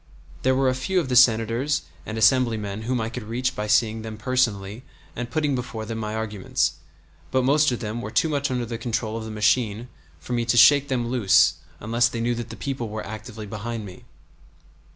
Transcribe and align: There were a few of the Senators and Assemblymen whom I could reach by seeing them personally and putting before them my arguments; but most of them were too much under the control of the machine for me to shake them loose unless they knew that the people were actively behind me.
There 0.41 0.55
were 0.55 0.67
a 0.67 0.73
few 0.73 0.99
of 0.99 1.09
the 1.09 1.15
Senators 1.15 1.83
and 2.07 2.17
Assemblymen 2.17 2.81
whom 2.85 2.99
I 2.99 3.07
could 3.07 3.21
reach 3.21 3.55
by 3.55 3.67
seeing 3.67 4.01
them 4.01 4.17
personally 4.17 4.81
and 5.15 5.29
putting 5.29 5.53
before 5.53 5.85
them 5.85 5.99
my 5.99 6.15
arguments; 6.15 6.73
but 7.29 7.43
most 7.43 7.71
of 7.71 7.81
them 7.81 8.01
were 8.01 8.09
too 8.09 8.27
much 8.27 8.49
under 8.49 8.65
the 8.65 8.79
control 8.79 9.15
of 9.15 9.25
the 9.25 9.29
machine 9.29 9.89
for 10.19 10.33
me 10.33 10.43
to 10.43 10.57
shake 10.57 10.87
them 10.87 11.07
loose 11.09 11.53
unless 11.79 12.07
they 12.09 12.19
knew 12.19 12.33
that 12.33 12.49
the 12.49 12.55
people 12.57 12.89
were 12.89 13.05
actively 13.05 13.45
behind 13.45 13.85
me. 13.85 14.03